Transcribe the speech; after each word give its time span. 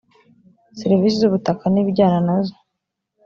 serivise 0.79 1.15
zubutakani 1.21 1.77
ibijyana 1.81 2.19
nazo 2.27 2.55